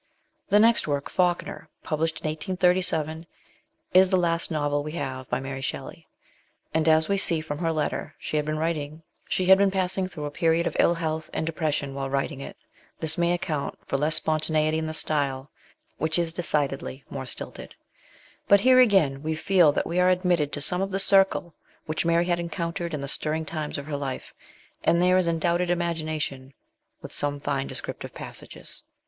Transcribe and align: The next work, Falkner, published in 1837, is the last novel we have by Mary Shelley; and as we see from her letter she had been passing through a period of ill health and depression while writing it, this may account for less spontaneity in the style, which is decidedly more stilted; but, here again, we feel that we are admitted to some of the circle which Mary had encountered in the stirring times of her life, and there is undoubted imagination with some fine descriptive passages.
The 0.49 0.59
next 0.59 0.87
work, 0.87 1.11
Falkner, 1.11 1.69
published 1.83 2.21
in 2.21 2.27
1837, 2.29 3.27
is 3.93 4.09
the 4.09 4.17
last 4.17 4.49
novel 4.49 4.81
we 4.81 4.93
have 4.93 5.29
by 5.29 5.39
Mary 5.39 5.61
Shelley; 5.61 6.07
and 6.73 6.87
as 6.89 7.07
we 7.07 7.19
see 7.19 7.39
from 7.39 7.59
her 7.59 7.71
letter 7.71 8.15
she 8.17 8.35
had 8.35 8.45
been 8.47 9.69
passing 9.71 10.07
through 10.07 10.25
a 10.25 10.31
period 10.31 10.65
of 10.65 10.75
ill 10.79 10.95
health 10.95 11.29
and 11.35 11.45
depression 11.45 11.93
while 11.93 12.09
writing 12.09 12.41
it, 12.41 12.57
this 12.99 13.15
may 13.15 13.31
account 13.31 13.77
for 13.85 13.95
less 13.95 14.15
spontaneity 14.15 14.79
in 14.79 14.87
the 14.87 14.93
style, 14.95 15.51
which 15.99 16.17
is 16.17 16.33
decidedly 16.33 17.03
more 17.11 17.27
stilted; 17.27 17.75
but, 18.47 18.61
here 18.61 18.79
again, 18.79 19.21
we 19.21 19.35
feel 19.35 19.71
that 19.71 19.85
we 19.85 19.99
are 19.99 20.09
admitted 20.09 20.51
to 20.51 20.61
some 20.61 20.81
of 20.81 20.89
the 20.89 20.97
circle 20.97 21.53
which 21.85 22.05
Mary 22.05 22.25
had 22.25 22.39
encountered 22.39 22.95
in 22.95 23.01
the 23.01 23.07
stirring 23.07 23.45
times 23.45 23.77
of 23.77 23.85
her 23.85 23.97
life, 23.97 24.33
and 24.83 24.99
there 24.99 25.19
is 25.19 25.27
undoubted 25.27 25.69
imagination 25.69 26.55
with 27.03 27.11
some 27.11 27.39
fine 27.39 27.67
descriptive 27.67 28.15
passages. 28.15 28.81